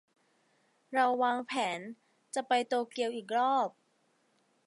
[0.93, 1.79] เราวางแพลน
[2.35, 3.69] จะไปโตเกียวอีกรอบ